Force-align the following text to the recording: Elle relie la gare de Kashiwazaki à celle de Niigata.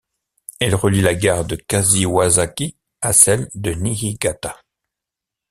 Elle 0.59 0.73
relie 0.73 1.01
la 1.01 1.13
gare 1.13 1.45
de 1.45 1.55
Kashiwazaki 1.55 2.75
à 3.01 3.13
celle 3.13 3.49
de 3.53 3.69
Niigata. 3.73 4.59